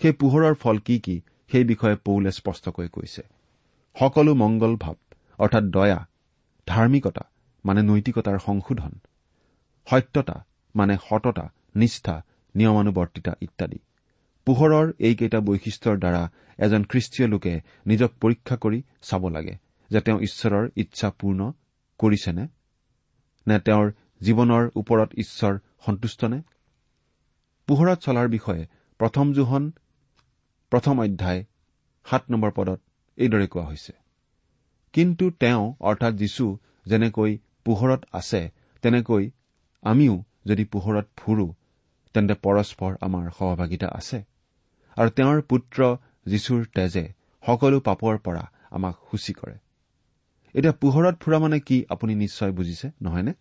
[0.00, 1.20] সেই পোহৰৰ ফল কি কি?
[1.52, 3.22] সেই বিষয়ে পৌলে স্পষ্টকৈ কৈছে।
[3.98, 4.94] সকলো মংগল ভাৱ
[5.38, 6.06] অৰ্থাৎ দয়া
[6.66, 7.24] ধাৰ্মিকতা
[7.64, 8.92] মানে নৈতিকতাৰ সংশোধন
[9.90, 10.44] সত্যতা
[10.76, 12.22] মানে সততা নিষ্ঠা
[12.54, 13.78] নিয়মানুবৰ্তিতা ইত্যাদি।
[14.46, 19.54] পোহৰৰ এইকেইটা বৈশিষ্ট্যৰ দ্বাৰা এজন খ্ৰীষ্টীয় লোকে নিজক পৰীক্ষা কৰি চাব লাগে
[19.90, 21.52] যে তেওঁ ঈশ্বৰৰ ইচ্ছা পূৰ্ণ
[21.98, 22.44] কৰিছেনে?
[23.46, 26.42] নে তেওঁৰ জীৱনৰ ওপৰত ঈশ্বৰ সন্তুষ্টনে?
[27.68, 28.66] পোহৰত চলাৰ বিষয়ে
[29.00, 29.72] প্ৰথম জোহন
[30.72, 31.44] প্ৰথম অধ্যায়
[32.06, 32.80] সাত নম্বৰ পদত
[33.18, 33.92] এইদৰে কোৱা হৈছে।
[34.92, 36.46] কিন্তু তেওঁ অৰ্থাৎ যীশু
[36.86, 38.40] যেনেকৈ পোহৰত আছে
[38.82, 39.30] তেনেকৈ
[39.82, 41.46] আমিও যদি পোহৰত ফুৰো
[42.14, 44.18] তেন্তে পৰস্পৰ আমাৰ সহভাগিতা আছে।
[44.96, 45.96] আৰু তেওঁৰ পুত্ৰ
[46.26, 47.04] যীশুৰ তেজে
[47.46, 49.56] সকলো পাপৰ পৰা আমাক সূচী কৰে।
[50.54, 53.32] এতিয়া পোহৰত ফুৰা মানে কি আপুনি নিশ্চয় বুজিছে নহয়নে?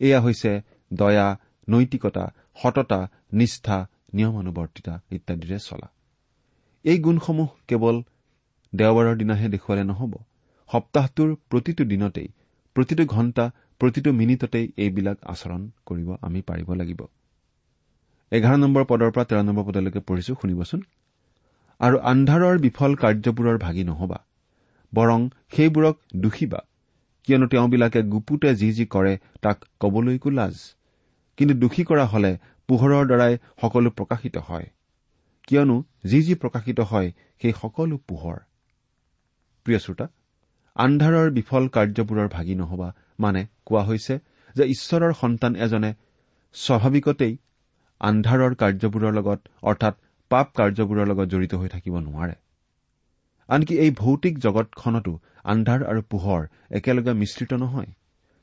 [0.00, 0.60] এয়া হৈছে
[0.92, 1.26] দয়া
[1.68, 2.24] নৈতিকতা
[2.62, 3.00] সততা
[3.32, 3.76] নিষ্ঠা
[4.14, 5.88] নিয়মানুবৰ্তিতা ইত্যাদিৰে চলা।
[6.84, 7.96] এই গুণসমূহ কেৱল
[8.72, 10.12] দেওবাৰৰ দিনাহে দেখুৱালে নহ'ব
[10.70, 12.28] সপ্তাহটোৰ প্ৰতিটো দিনতেই
[12.76, 13.44] প্ৰতিটো ঘণ্টা
[13.80, 17.00] প্ৰতিটো মিনিটতেই এইবিলাক আচৰণ কৰিব আমি পাৰিব লাগিব।
[18.32, 20.80] এঘাৰ নম্বৰ পদৰ পৰা তেৰ নম্বৰ পদলৈকে পঢ়িছো শুনিবচোন।
[21.80, 24.18] আৰু আন্ধাৰৰ বিফল কাৰ্যবোৰৰ ভাগি নহবা
[24.92, 25.20] বৰং
[25.54, 26.60] সেইবোৰক দোষিবা
[27.28, 30.56] কিয়নো তেওঁবিলাকে গুপুতে যি যি কৰে তাক কবলৈকো লাজ
[31.38, 32.30] কিন্তু দোষী কৰা হলে
[32.72, 34.66] পোহৰৰ দ্বাৰাই সকলো প্ৰকাশিত হয়।
[35.48, 37.08] কিয়নো যি যি প্ৰকাশিত হয়
[37.42, 38.36] সেই সকলো পোহৰ।
[39.66, 40.06] প্ৰিয় শ্ৰোতা
[40.76, 44.14] আন্ধাৰৰ বিফল কাৰ্যবোৰৰ ভাগি নহবা মানে কোৱা হৈছে
[44.56, 45.90] যে ঈশ্বৰৰ সন্তান এজনে
[46.54, 47.34] স্বাভাৱিকতেই
[48.00, 49.94] আন্ধাৰৰ কাৰ্যবোৰৰ লগত অৰ্থাৎ
[50.30, 52.34] পাপ কাৰ্যবোৰৰ লগত জড়িত হৈ থাকিব নোৱাৰে।
[53.48, 55.12] আনকি এই ভৌতিক জগতখনতো
[55.44, 57.90] আন্ধাৰ আৰু পোহৰ একেলগে মিশ্ৰিত নহয়।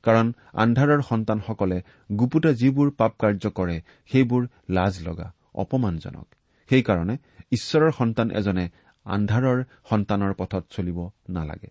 [0.04, 1.78] কাৰণ আন্ধাৰৰ সন্তানসকলে
[2.16, 3.82] গুপুতে যিবোৰ পাপ কাৰ্য কৰে
[4.12, 6.28] সেইবোৰ লাজ লগা অপমানজনক।
[6.70, 7.16] সেইকাৰণে
[7.52, 8.66] ঈশ্বৰৰ সন্তান এজনে
[9.06, 10.98] আন্ধাৰৰ সন্তানৰ পথত চলিব
[11.30, 11.70] নালাগে।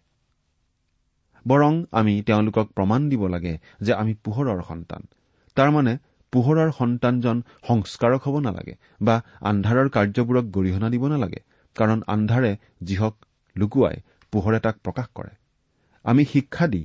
[1.47, 5.03] বৰং আমি তেওঁলোকক প্ৰমাণ দিব লাগে যে আমি পোহৰৰ সন্তান।
[5.57, 5.95] তাৰমানে
[6.33, 11.41] পোহৰৰ সন্তানজন সংস্কাৰক হ'ব নালাগে বা আন্ধাৰৰ কাৰ্যবোৰক গৰিহণা দিব নালাগে
[11.77, 13.14] কাৰণ আন্ধাৰে যিহক
[13.57, 13.97] লুকুৱাই
[14.33, 15.33] পোহৰে তাক প্ৰকাশ কৰে।
[16.05, 16.83] আমি শিক্ষা দি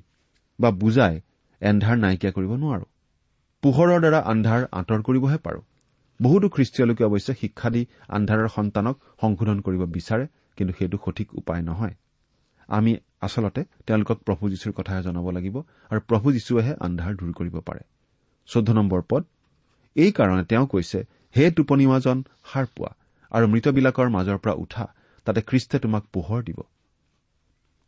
[0.60, 1.22] বা বুজাই
[1.70, 2.86] এন্ধাৰ নাইকিয়া কৰিব নোৱাৰো।
[3.64, 5.62] পোহৰৰ দ্বাৰা আন্ধাৰ আঁতৰ কৰিবহে পাৰো।
[6.20, 10.26] বহুতো খ্ৰীষ্টীয় লোকে অৱশ্যে শিক্ষা দি আন্ধাৰৰ সন্তানক সংশোধন কৰিব বিচাৰে
[10.58, 11.96] কিন্তু সেইটো সঠিক উপায় নহয়।
[12.70, 15.56] আমি আচলতে তেওঁলোকক প্ৰভু যীশুৰ কথাহে জনাব লাগিব
[15.92, 17.84] আৰু প্ৰভু যীশুৱেহে আন্ধাৰ দূৰ কৰিব পাৰে।
[18.50, 19.24] চৈধ্য নম্বৰ পদ।
[19.96, 21.00] এইকাৰণে তেওঁ কৈছে
[21.36, 22.18] হে টোপনিওৱাজন
[22.52, 22.92] সাৰ পোৱা
[23.32, 24.86] আৰু মৃতবিলাকৰ মাজৰ পৰা উঠা
[25.28, 26.60] তাতে খ্ৰীষ্টে তোমাক পোহৰ দিব।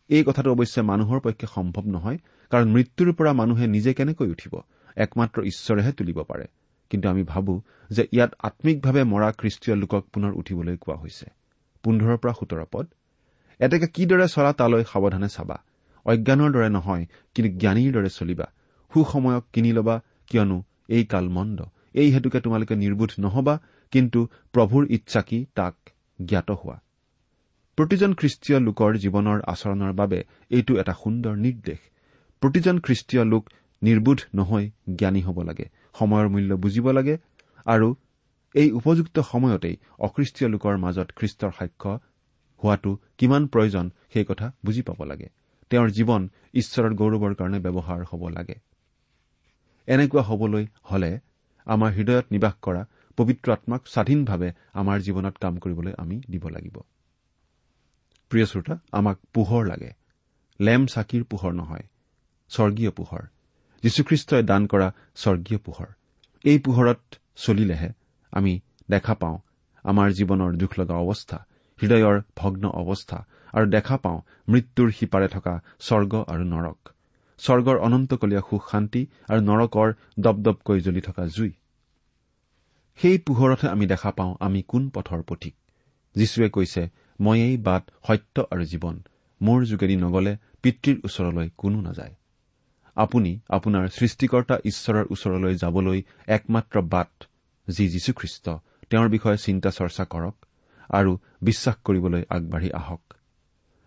[0.10, 2.18] এই কথাটো অৱশ্যে মানুহৰ পক্ষে সম্ভৱ নহয়
[2.50, 4.54] কাৰণ মৃত্যুৰ পৰা মানুহে নিজে কেনেকৈ উঠিব?
[4.98, 6.46] একমাত্ৰ ঈশ্বৰেহে তুলিব পাৰে।
[6.90, 11.26] কিন্তু আমি ভাবো যে ইয়াত আম্মিকভাৱে মৰা খ্ৰীষ্টীয় লোকক পুনৰ উঠিবলৈ কোৱা হৈছে।
[11.84, 12.86] পোন্ধৰৰ পৰা সোতৰ পদ।
[13.60, 15.58] এতেকে কিদৰে চলা তালৈ সাৱধানে চাবা?
[16.06, 18.46] অজ্ঞানৰ দৰে নহয় কিন্তু জ্ঞানীৰ দৰে চলিবা।
[18.94, 21.62] সুসময়ক কিনি লবা কিয়নো এই কাল মন্দ।
[21.94, 23.60] এই হেতুকে তোমালোকে নিৰ্বোধ নহবা
[23.92, 25.76] কিন্তু প্ৰভুৰ ইচ্ছা কি তাক
[26.26, 26.82] জ্ঞাত হোৱা?
[27.78, 30.20] প্ৰতিজন খ্ৰীষ্টীয় লোকৰ জীৱনৰ আচৰণৰ বাবে
[30.52, 31.80] এইটো এটা সুন্দৰ নিৰ্দেশ।
[32.42, 33.44] প্ৰতিজন খ্ৰীষ্টীয় লোক
[33.82, 34.66] নিৰ্বোধ নহৈ
[35.00, 35.66] জ্ঞানী হ'ব লাগে
[36.00, 37.16] সময়ৰ মূল্য বুজিব লাগে
[37.66, 37.88] আৰু
[38.56, 41.92] এই উপযুক্ত সময়তেই অখ্ৰীষ্টীয় লোকৰ মাজত খ্ৰীষ্টৰ সাক্ষ্য
[42.62, 45.28] হোৱাটো কিমান প্ৰয়োজন সেই কথা বুজি পাব লাগে।
[45.72, 46.22] তেওঁৰ জীৱন
[46.54, 48.56] ঈশ্বৰৰ গৌৰৱৰ কাৰণে ব্যৱহাৰ হ'ব লাগে।
[49.88, 51.12] এনেকুৱা হবলৈ হলে
[51.68, 52.82] আমাৰ হৃদয়ত নিবাস কৰা
[53.18, 56.76] পবিত্ৰ আত্মাক স্বাধীনভাৱে আমাৰ জীৱনত কাম কৰিবলৈ আমি দিব লাগিব।
[58.30, 59.92] প্ৰিয় শ্ৰোতা আমাক পোহৰ লাগে।
[60.60, 61.86] লেম চাকিৰ পোহৰ নহয়
[62.50, 63.24] স্বৰ্গীয় পোহৰ।
[63.84, 65.88] যীশুখ্ৰীষ্টই দান কৰা স্বৰ্গীয় পোহৰ।
[66.46, 67.02] এই পোহৰত
[67.36, 67.90] চলিলেহে
[68.32, 68.60] আমি
[68.90, 69.38] দেখা পাওঁ
[69.84, 71.38] আমাৰ জীৱনৰ দুখ লগা অৱস্থা
[71.82, 76.90] হৃদয়ৰ ভগ্ন অৱস্থা আৰু দেখা পাওঁ মৃত্যুৰ সিপাৰে থকা স্বৰ্গ আৰু নৰক।
[77.38, 81.52] স্বৰ্গৰ অনন্তকলীয়া সুখ শান্তি আৰু নৰকৰ দপদপকৈ জ্বলি থকা জুই।
[82.96, 85.56] সেই পোহৰতহে আমি দেখা পাওঁ আমি কোন পথৰ পথিক।
[86.16, 86.90] যীশুৱে কৈছে
[87.22, 89.04] ময়েই বাট সত্য আৰু জীৱন।
[89.42, 92.16] মোৰ যোগেদি নগলে পিতৃৰ ওচৰলৈ কোনো নাযায়।
[92.96, 97.24] আপুনি আপোনাৰ সৃষ্টিকৰ্তা ঈশ্বৰৰ ওচৰলৈ যাবলৈ একমাত্ৰ বাট
[97.70, 98.50] যি যীশুখ্ৰীষ্ট।
[98.90, 100.36] তেওঁৰ বিষয়ে চিন্তা চৰ্চা কৰক
[100.90, 103.14] আৰু বিশ্বাস কৰিবলৈ আগবাঢ়ি আহক।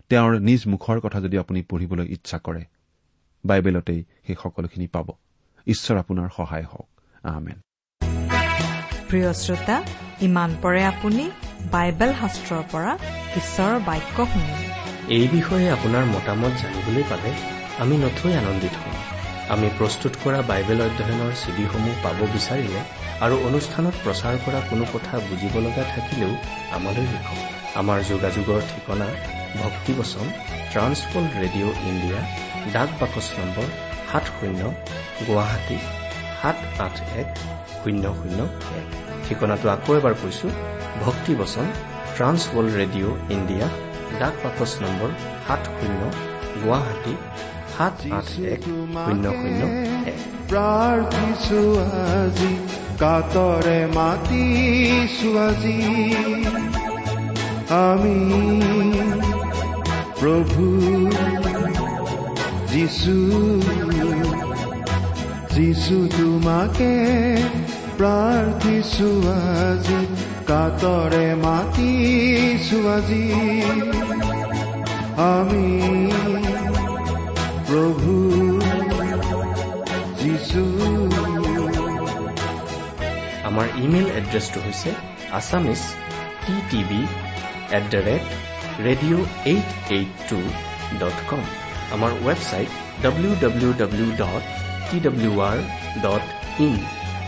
[0.09, 2.65] তেওঁৰ নিজ মুখৰ কথা যদি আপুনি পঢ়িবলৈ ইচ্ছা কৰে
[3.45, 5.09] বাইবেলতেই সেই সকলোখিনি পাব।
[5.67, 6.89] ঈশ্বৰ আপোনাৰ সহায় হওক।
[7.25, 7.59] আহমেন
[9.09, 9.87] প্ৰিয় শ্ৰোতা
[10.21, 11.31] ইমান পৰে আপুনি
[11.73, 12.99] বাইবেল শাস্ত্ৰৰ পৰা
[13.39, 14.67] ঈশ্বৰৰ বাক্য শুনিলে
[15.17, 17.31] এই বিষয়ে আপোনাৰ মতামত জানিবলৈ পালে
[17.83, 18.97] আমি নথৈ আনন্দিত হ'ম।
[19.55, 22.81] আমি প্ৰস্তুত কৰা বাইবেল অধ্যয়নৰ চিডিসমূহ পাব বিচাৰিলে
[23.25, 26.33] আৰু অনুষ্ঠানত প্ৰচাৰ কৰা কোনো কথা বুজিব লগা থাকিলেও
[26.77, 27.39] আমালৈ লিখক।
[27.81, 29.09] আমাৰ যোগাযোগৰ ঠিকনা
[29.63, 30.27] ভক্তিবচন
[30.73, 32.21] ট্ৰান্সপল ৰেডিঅ' ইণ্ডিয়া
[32.75, 33.67] ডাক বাকচ নম্বৰ
[34.09, 34.61] সাত শূন্য
[35.27, 35.79] গুৱাহাটী
[36.39, 37.29] সাত আঠ এক
[37.79, 38.41] শূন্য শূন্য
[38.81, 38.87] এক।
[39.25, 40.47] ঠিকনাটো আকৌ এবাৰ কৈছো
[41.05, 41.67] ভক্তিবচন
[42.19, 43.67] ট্ৰান্সৱৰ্ল্ড ৰেডিঅ' ইণ্ডিয়া
[44.21, 45.11] ডাক বাকচ নম্বৰ
[45.47, 46.01] সাত শূন্য
[46.63, 47.15] গুৱাহাটী
[47.75, 48.63] সাত আঠ এক
[49.05, 49.61] শূন্য শূন্য
[50.51, 51.61] প্ৰাৰ্থিছো
[52.15, 52.51] আজি
[53.03, 55.79] কাতৰে মাতিছো আজি।
[57.87, 58.19] আমি
[60.21, 60.65] প্ৰভু
[62.73, 63.17] যিছু
[65.57, 66.93] যিছু তোমাকে
[67.99, 69.09] প্ৰাৰ্থিছো
[69.43, 70.01] আজি।
[70.49, 73.25] কাতৰে মাতিছো আজি
[75.35, 75.69] আমি
[77.67, 78.15] প্ৰভু
[80.21, 80.63] যিছু
[83.49, 84.91] আমাৰ ইমেইল এড্ৰেছটো হৈছে
[85.39, 85.83] Assamese
[86.45, 87.03] T TV
[87.77, 88.25] at the rate
[88.87, 90.39] radio' eight eight two
[91.01, 91.43] dot com.
[91.95, 92.71] আমাৰ website
[93.05, 94.45] W W W dot
[94.89, 95.59] T W R
[96.05, 96.25] dot
[96.67, 96.75] in.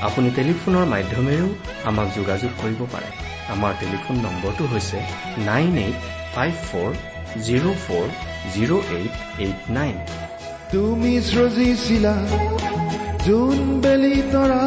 [0.09, 1.49] আপুনি টেলিফোনৰ মাধ্যমেৰেও
[1.91, 3.09] আমাক যোগাযোগ কৰিব পাৰে।
[3.55, 4.99] আমাৰ টেলিফোন নম্বৰটো হৈছে
[5.49, 5.99] nine eight
[6.35, 6.91] five four
[7.47, 8.07] zero' four
[8.55, 9.97] zero' eight eight nine.
[10.73, 12.15] তুমি সৃজিছিলা
[13.27, 14.65] যোন বেলি তৰা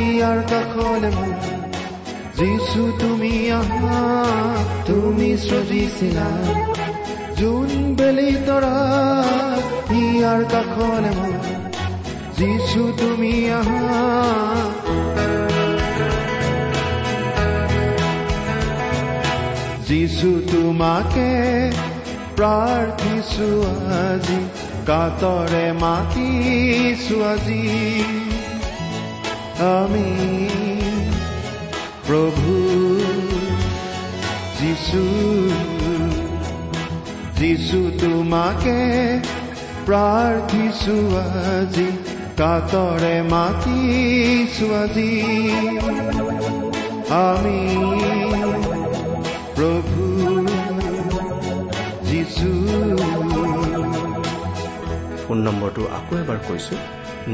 [0.00, 1.12] ইয়াৰ কাষলে
[2.38, 4.00] যিছু তুমি আহা
[4.88, 6.28] তুমি সৃজিছিলা
[7.40, 8.76] যোন বেলি তৰা
[10.00, 11.65] ইয়াৰ কাষলে মোৰ।
[12.38, 13.82] যিছু তুমি আহা।
[19.88, 21.28] যিছু তোমাকে
[22.36, 23.48] প্ৰাৰ্থিছো
[24.04, 24.40] আজি
[24.86, 27.64] কাতৰে মাতিছো আজি।
[29.76, 30.08] আমি
[32.06, 32.54] প্ৰভু
[34.58, 35.02] যিছু
[37.38, 38.76] যিছু তোমাকে
[39.86, 40.96] প্ৰাৰ্থিছো
[41.56, 41.88] আজি
[42.40, 45.12] কাতৰে মাতিছো আজি
[47.26, 47.60] আমি
[49.56, 50.04] প্ৰভু
[52.08, 52.50] যিছু
[55.22, 56.76] ফোন নম্বৰটো আকৌ এবাৰ কৈছো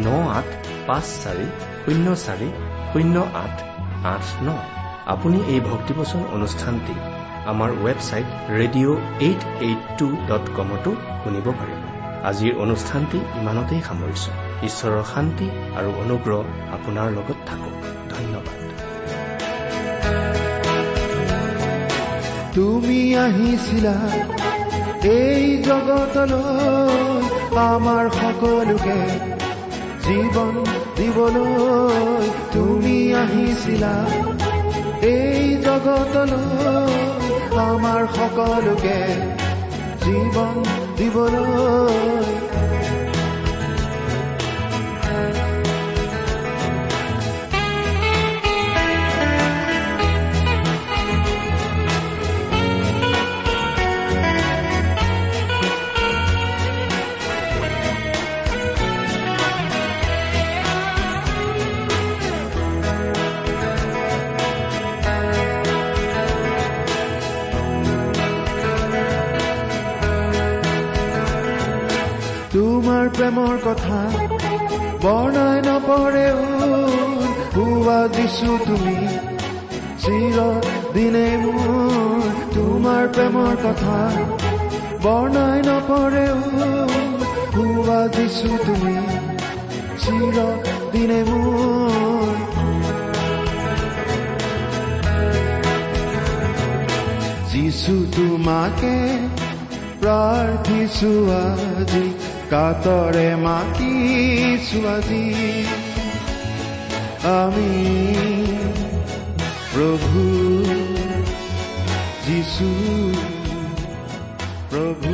[0.04, 0.06] ন
[0.38, 0.48] আঠ
[0.86, 1.46] পাঁচ চাৰি
[1.84, 2.48] শূন্য চাৰি
[2.90, 3.54] শূন্য আঠ
[4.14, 4.48] আঠ ন।
[5.14, 6.94] আপুনি এই ভক্তিবচন অনুষ্ঠানটি
[7.52, 10.90] আমাৰ website radio' eight eight two dot কমতো
[11.22, 11.91] শুনিব পাৰিব।
[12.30, 14.30] আজিৰ অনুষ্ঠানটি ইমানতেই সামৰিছো।
[14.68, 16.40] ঈশ্বৰৰ শান্তি আৰু অনুগ্ৰহ
[16.76, 17.74] আপোনাৰ লগত থাকক।
[18.14, 18.58] ধন্যবাদ।
[22.54, 23.96] তুমি আহিছিলা
[25.20, 27.22] এই জগতলৈ
[27.72, 29.00] আমাৰ সকলোকে
[30.04, 30.54] জীৱন
[30.96, 33.94] দিবলৈ। তুমি আহিছিলা
[35.14, 36.92] এই জগতলৈ
[37.70, 38.98] আমাৰ সকলোকে
[40.04, 40.56] জীৱন
[41.02, 42.51] দিবলৈ
[73.02, 73.98] তোমাৰ প্ৰেমৰ কথা।
[75.02, 76.26] বৰ্ণাই নপৰে
[77.54, 78.94] হোৱা দিছো তুমি।
[80.02, 80.36] চিৰ
[80.94, 83.96] দিনে মোৰ তোমাৰ প্ৰেমৰ কথা।
[85.02, 86.26] বৰ্ণাই নপৰে
[87.56, 88.94] হোৱা দিছো তুমি।
[90.02, 90.36] চিৰ
[90.92, 92.34] দিনে মোৰ
[97.50, 98.94] যিছু তোমাকে
[100.02, 102.21] প্ৰাৰ্থিছো আজি।
[102.52, 105.26] কাতৰে মাতিছো আজি
[107.32, 107.72] আমি
[109.72, 110.24] প্ৰভু
[112.26, 112.68] যিছু
[114.70, 115.12] প্ৰভু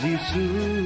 [0.00, 0.77] প্ৰভু